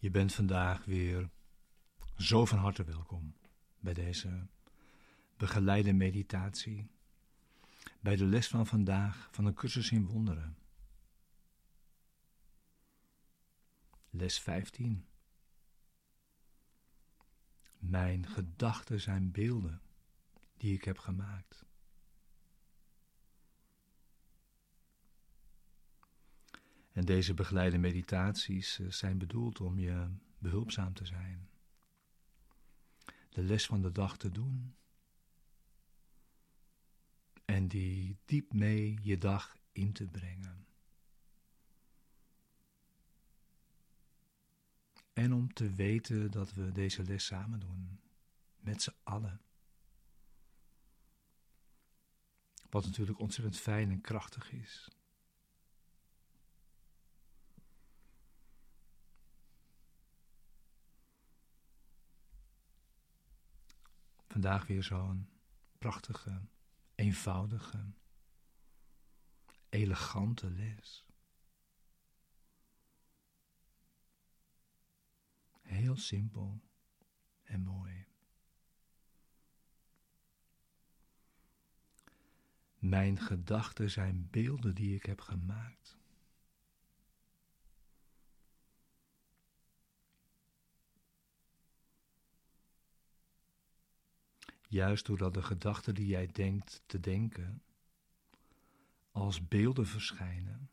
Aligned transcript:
Je 0.00 0.10
bent 0.10 0.32
vandaag 0.32 0.84
weer 0.84 1.30
zo 2.16 2.44
van 2.44 2.58
harte 2.58 2.84
welkom 2.84 3.34
bij 3.78 3.94
deze 3.94 4.46
begeleide 5.36 5.92
meditatie, 5.92 6.90
bij 8.00 8.16
de 8.16 8.24
les 8.24 8.48
van 8.48 8.66
vandaag 8.66 9.28
van 9.30 9.44
een 9.44 9.54
cursus 9.54 9.90
in 9.90 10.06
wonderen. 10.06 10.56
Les 14.10 14.40
15. 14.40 15.06
Mijn 17.78 18.26
gedachten 18.26 19.00
zijn 19.00 19.30
beelden 19.30 19.82
die 20.56 20.74
ik 20.74 20.84
heb 20.84 20.98
gemaakt. 20.98 21.64
En 27.00 27.06
deze 27.06 27.34
begeleide 27.34 27.78
meditaties 27.78 28.78
eh, 28.78 28.90
zijn 28.90 29.18
bedoeld 29.18 29.60
om 29.60 29.78
je 29.78 30.08
behulpzaam 30.38 30.94
te 30.94 31.06
zijn. 31.06 31.48
De 33.28 33.42
les 33.42 33.66
van 33.66 33.82
de 33.82 33.92
dag 33.92 34.16
te 34.16 34.30
doen. 34.30 34.74
En 37.44 37.68
die 37.68 38.16
diep 38.24 38.52
mee 38.52 38.98
je 39.02 39.18
dag 39.18 39.56
in 39.72 39.92
te 39.92 40.06
brengen. 40.06 40.66
En 45.12 45.32
om 45.32 45.52
te 45.52 45.70
weten 45.74 46.30
dat 46.30 46.54
we 46.54 46.72
deze 46.72 47.02
les 47.02 47.24
samen 47.24 47.60
doen. 47.60 48.00
Met 48.56 48.82
z'n 48.82 48.94
allen. 49.02 49.40
Wat 52.70 52.84
natuurlijk 52.84 53.18
ontzettend 53.18 53.58
fijn 53.58 53.90
en 53.90 54.00
krachtig 54.00 54.52
is. 54.52 54.99
Vandaag 64.30 64.66
weer 64.66 64.82
zo'n 64.82 65.28
prachtige, 65.78 66.40
eenvoudige, 66.94 67.92
elegante 69.68 70.50
les. 70.50 71.06
Heel 75.60 75.96
simpel 75.96 76.62
en 77.42 77.60
mooi. 77.60 78.06
Mijn 82.78 83.18
gedachten 83.18 83.90
zijn 83.90 84.28
beelden 84.30 84.74
die 84.74 84.94
ik 84.94 85.06
heb 85.06 85.20
gemaakt. 85.20 85.99
Juist 94.70 95.06
doordat 95.06 95.34
de 95.34 95.42
gedachten 95.42 95.94
die 95.94 96.06
jij 96.06 96.26
denkt 96.26 96.82
te 96.86 97.00
denken 97.00 97.62
als 99.10 99.48
beelden 99.48 99.86
verschijnen, 99.86 100.70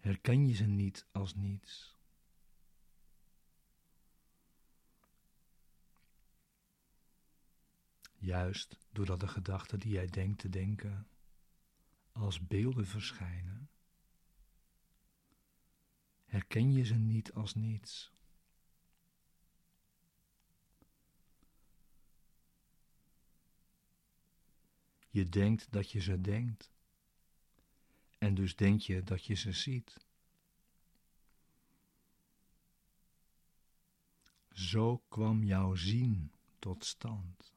herken 0.00 0.46
je 0.46 0.54
ze 0.54 0.64
niet 0.64 1.06
als 1.12 1.34
niets. 1.34 1.96
Juist 8.16 8.78
doordat 8.90 9.20
de 9.20 9.28
gedachten 9.28 9.78
die 9.78 9.92
jij 9.92 10.06
denkt 10.06 10.38
te 10.38 10.48
denken 10.48 11.08
als 12.12 12.46
beelden 12.46 12.86
verschijnen, 12.86 13.70
herken 16.24 16.72
je 16.72 16.84
ze 16.84 16.94
niet 16.94 17.32
als 17.32 17.54
niets. 17.54 18.12
Je 25.10 25.28
denkt 25.28 25.72
dat 25.72 25.90
je 25.90 26.00
ze 26.00 26.20
denkt. 26.20 26.70
En 28.18 28.34
dus 28.34 28.56
denk 28.56 28.80
je 28.80 29.02
dat 29.02 29.24
je 29.24 29.34
ze 29.34 29.52
ziet. 29.52 29.96
Zo 34.50 35.02
kwam 35.08 35.44
jouw 35.44 35.74
zien 35.74 36.32
tot 36.58 36.84
stand. 36.84 37.52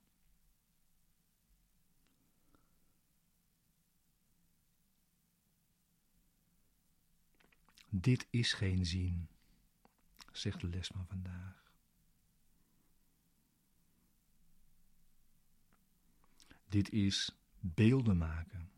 Dit 7.89 8.27
is 8.29 8.53
geen 8.53 8.85
zien, 8.85 9.27
zegt 10.31 10.61
de 10.61 10.67
les 10.67 10.87
van 10.87 11.07
vandaag. 11.07 11.71
Dit 16.67 16.89
is 16.89 17.42
beelden 17.65 18.17
maken. 18.17 18.71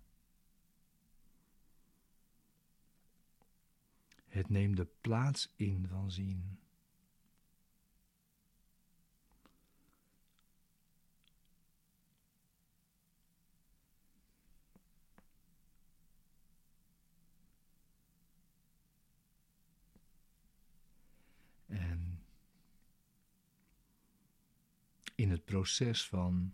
Het 4.28 4.50
neemt 4.50 4.78
de 4.78 4.88
plaats 5.01 5.53
in 5.56 5.88
van 5.88 6.12
zien. 6.12 6.59
En 21.66 22.23
in 25.16 25.29
het 25.29 25.46
proces 25.46 26.07
van 26.07 26.53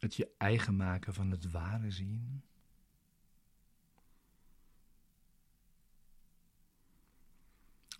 het 0.00 0.14
je 0.14 0.30
eigen 0.38 0.76
maken 0.76 1.14
van 1.14 1.30
het 1.30 1.50
ware 1.50 1.90
zien. 1.90 2.42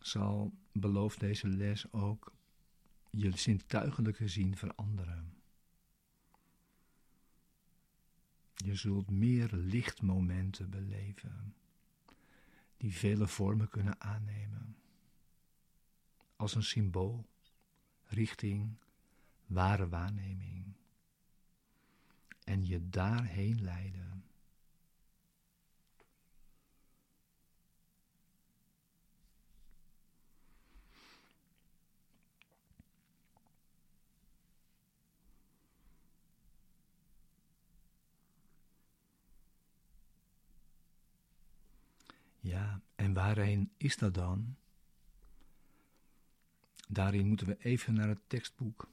Zal, 0.00 0.52
belooft 0.72 1.20
deze 1.20 1.48
les 1.48 1.92
ook, 1.92 2.32
je 3.10 3.36
zintuigelijke 3.36 4.28
zien 4.28 4.56
veranderen. 4.56 5.34
Je 8.54 8.74
zult 8.74 9.10
meer 9.10 9.48
lichtmomenten 9.52 10.70
beleven, 10.70 11.54
die 12.76 12.92
vele 12.92 13.26
vormen 13.26 13.68
kunnen 13.68 14.00
aannemen, 14.00 14.76
als 16.36 16.54
een 16.54 16.62
symbool 16.62 17.26
richting 18.06 18.76
ware 19.46 19.88
waarneming 19.88 20.74
en 22.50 22.66
je 22.66 22.88
daarheen 22.88 23.62
leiden. 23.62 24.24
Ja, 42.40 42.80
en 42.94 43.12
waarheen 43.12 43.72
is 43.76 43.96
dat 43.96 44.14
dan? 44.14 44.56
Daarin 46.88 47.26
moeten 47.26 47.46
we 47.46 47.56
even 47.58 47.94
naar 47.94 48.08
het 48.08 48.28
tekstboek. 48.28 48.88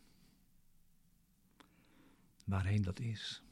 Waarheen 2.45 2.81
dat 2.81 2.99
is. 2.99 3.46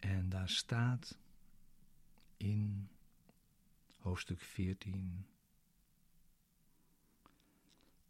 En 0.00 0.28
daar 0.28 0.48
staat 0.48 1.18
in 2.36 2.88
hoofdstuk 3.96 4.40
14. 4.40 5.26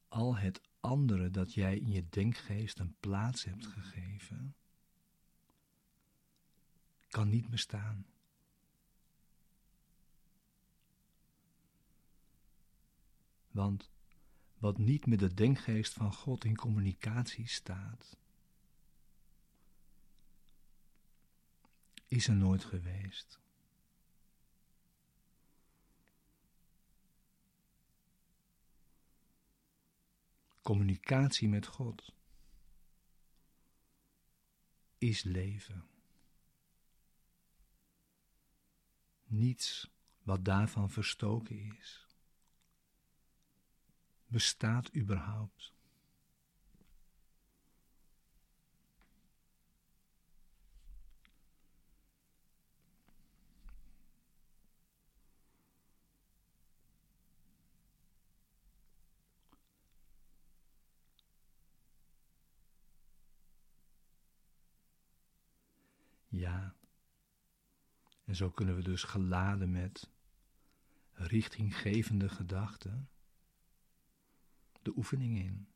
Al 0.09 0.37
het 0.37 0.61
andere 0.81 1.31
dat 1.31 1.55
jij 1.55 1.79
in 1.79 1.91
je 1.91 2.09
denkgeest 2.09 2.79
een 2.79 2.95
plaats 3.01 3.45
hebt 3.45 3.67
gegeven, 3.67 4.55
kan 7.09 7.29
niet 7.29 7.49
bestaan. 7.51 8.07
Want 13.51 13.91
wat 14.59 14.79
niet 14.79 15.07
met 15.07 15.19
de 15.19 15.35
denkgeest 15.35 15.93
van 15.93 16.13
God 16.15 16.45
in 16.45 16.57
communicatie 16.57 17.49
staat, 17.49 18.17
is 22.11 22.29
er 22.29 22.35
nooit 22.35 22.65
geweest. 22.65 23.39
Communicatie 30.63 31.49
met 31.49 31.67
God 31.67 32.15
is 34.99 35.23
leven. 35.23 35.85
Niets 39.25 39.91
wat 40.23 40.45
daarvan 40.45 40.91
verstoken 40.91 41.77
is, 41.79 42.07
bestaat 44.27 44.95
überhaupt. 44.97 45.73
Ja. 66.41 66.75
En 68.25 68.37
zo 68.37 68.51
kunnen 68.51 68.77
we 68.77 68.83
dus 68.83 69.03
geladen 69.03 69.71
met 69.71 70.11
richtinggevende 71.13 72.29
gedachten 72.29 73.09
de 74.83 74.97
oefening 74.97 75.39
in. 75.39 75.69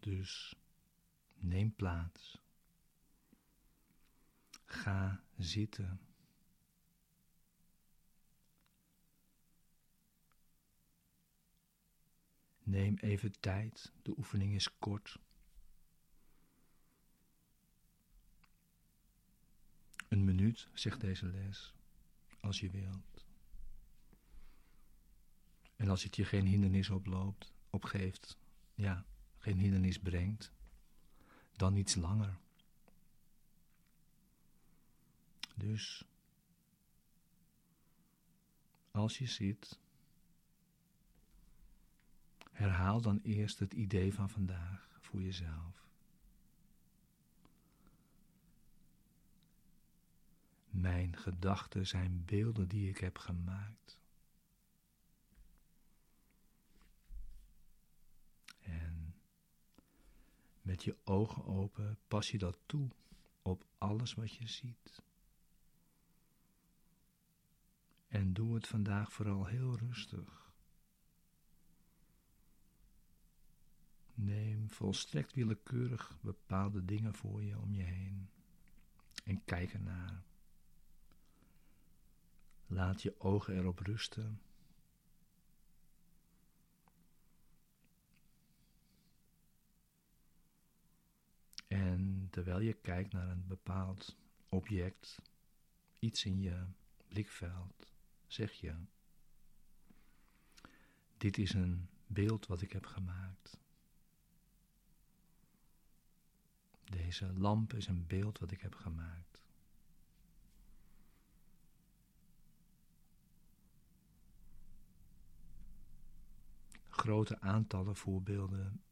Dus 0.00 0.54
neem 1.34 1.74
plaats. 1.74 2.38
Ga 4.64 5.22
zitten. 5.36 6.00
Neem 12.62 12.96
even 12.96 13.40
tijd, 13.40 13.92
de 14.02 14.14
oefening 14.16 14.54
is 14.54 14.78
kort. 14.78 15.18
Een 20.10 20.24
zegt 20.72 21.00
deze 21.00 21.26
les, 21.26 21.74
als 22.40 22.60
je 22.60 22.70
wilt. 22.70 23.24
En 25.76 25.88
als 25.88 26.02
het 26.02 26.16
je 26.16 26.24
geen 26.24 26.46
hindernis 26.46 26.90
oploopt, 26.90 27.52
opgeeft, 27.70 28.38
ja, 28.74 29.04
geen 29.38 29.58
hindernis 29.58 29.98
brengt, 29.98 30.52
dan 31.52 31.76
iets 31.76 31.94
langer. 31.94 32.38
Dus, 35.54 36.04
als 38.90 39.18
je 39.18 39.26
zit, 39.26 39.78
herhaal 42.52 43.00
dan 43.00 43.20
eerst 43.22 43.58
het 43.58 43.72
idee 43.72 44.14
van 44.14 44.30
vandaag 44.30 44.98
voor 45.00 45.22
jezelf. 45.22 45.89
Mijn 50.80 51.16
gedachten 51.16 51.86
zijn 51.86 52.24
beelden 52.24 52.68
die 52.68 52.88
ik 52.88 52.98
heb 52.98 53.18
gemaakt. 53.18 53.98
En 58.60 59.14
met 60.62 60.84
je 60.84 60.96
ogen 61.04 61.44
open 61.44 61.98
pas 62.08 62.30
je 62.30 62.38
dat 62.38 62.58
toe 62.66 62.90
op 63.42 63.64
alles 63.78 64.14
wat 64.14 64.34
je 64.34 64.46
ziet. 64.46 65.02
En 68.08 68.32
doe 68.32 68.54
het 68.54 68.66
vandaag 68.66 69.12
vooral 69.12 69.46
heel 69.46 69.76
rustig. 69.76 70.54
Neem 74.14 74.70
volstrekt 74.70 75.34
willekeurig 75.34 76.18
bepaalde 76.20 76.84
dingen 76.84 77.14
voor 77.14 77.42
je 77.42 77.58
om 77.58 77.74
je 77.74 77.82
heen 77.82 78.30
en 79.24 79.44
kijk 79.44 79.72
ernaar. 79.72 80.29
Laat 82.72 83.02
je 83.02 83.20
ogen 83.20 83.56
erop 83.56 83.78
rusten. 83.78 84.40
En 91.66 92.28
terwijl 92.30 92.60
je 92.60 92.72
kijkt 92.72 93.12
naar 93.12 93.28
een 93.28 93.46
bepaald 93.46 94.16
object, 94.48 95.22
iets 95.98 96.24
in 96.24 96.40
je 96.40 96.66
blikveld, 97.08 97.92
zeg 98.26 98.52
je: 98.52 98.74
Dit 101.16 101.38
is 101.38 101.52
een 101.52 101.88
beeld 102.06 102.46
wat 102.46 102.60
ik 102.60 102.72
heb 102.72 102.86
gemaakt. 102.86 103.58
Deze 106.84 107.32
lamp 107.32 107.72
is 107.72 107.86
een 107.86 108.06
beeld 108.06 108.38
wat 108.38 108.50
ik 108.50 108.60
heb 108.60 108.74
gemaakt. 108.74 109.40
Grote 117.10 117.40
aantallen 117.40 117.96
voorbeelden 117.96 118.82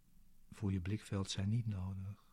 voor 0.53 0.73
je 0.73 0.81
blikveld 0.81 1.31
zijn 1.31 1.49
niet 1.49 1.67
nodig. 1.67 2.25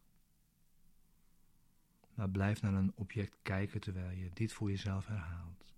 Maar 2.14 2.30
blijf 2.30 2.62
naar 2.62 2.74
een 2.74 2.96
object 2.96 3.38
kijken 3.42 3.82
terwijl 3.82 4.10
je 4.10 4.30
dit 4.34 4.54
voor 4.54 4.70
jezelf 4.70 5.08
herhaalt. 5.08 5.74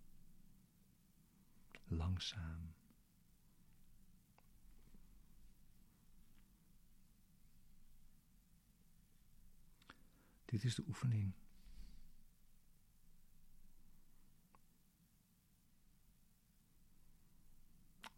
Langzaam. 1.87 2.73
Dit 10.45 10.63
is 10.63 10.75
de 10.75 10.83
oefening. 10.87 11.33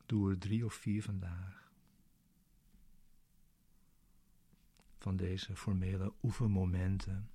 Doe 0.05 0.29
er 0.29 0.37
drie 0.37 0.65
of 0.65 0.73
vier 0.73 1.03
vandaag. 1.03 1.68
Van 5.09 5.17
deze 5.17 5.55
formele 5.55 6.13
oefenmomenten. 6.23 7.31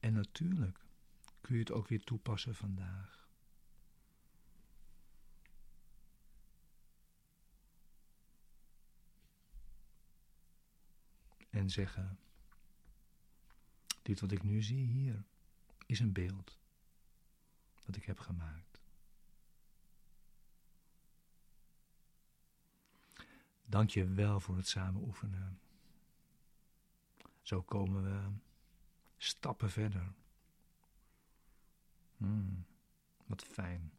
En 0.00 0.12
natuurlijk 0.12 0.84
kun 1.40 1.54
je 1.54 1.60
het 1.60 1.72
ook 1.72 1.88
weer 1.88 2.04
toepassen 2.04 2.54
vandaag. 2.54 3.28
En 11.50 11.70
zeggen: 11.70 12.18
Dit 14.02 14.20
wat 14.20 14.32
ik 14.32 14.42
nu 14.42 14.62
zie 14.62 14.86
hier 14.86 15.24
is 15.86 16.00
een 16.00 16.12
beeld 16.12 16.58
dat 17.84 17.96
ik 17.96 18.04
heb 18.04 18.18
gemaakt. 18.18 18.80
Dank 23.66 23.90
je 23.90 24.06
wel 24.06 24.40
voor 24.40 24.56
het 24.56 24.68
samen 24.68 25.02
oefenen. 25.02 25.60
Zo 27.42 27.62
komen 27.62 28.02
we 28.02 28.30
stappen 29.16 29.70
verder. 29.70 30.12
Hmm, 32.16 32.66
wat 33.26 33.42
fijn. 33.42 33.92